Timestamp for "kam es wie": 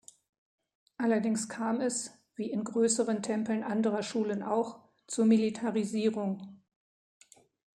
1.47-2.49